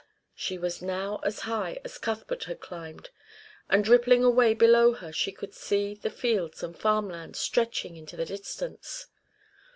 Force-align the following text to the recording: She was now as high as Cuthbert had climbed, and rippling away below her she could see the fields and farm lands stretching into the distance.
She 0.33 0.57
was 0.57 0.81
now 0.81 1.19
as 1.21 1.41
high 1.41 1.79
as 1.83 1.99
Cuthbert 1.99 2.45
had 2.45 2.59
climbed, 2.59 3.11
and 3.69 3.87
rippling 3.87 4.23
away 4.23 4.55
below 4.55 4.93
her 4.93 5.11
she 5.13 5.31
could 5.31 5.53
see 5.53 5.93
the 5.93 6.09
fields 6.09 6.63
and 6.63 6.75
farm 6.75 7.07
lands 7.07 7.37
stretching 7.39 7.95
into 7.95 8.15
the 8.15 8.25
distance. 8.25 9.05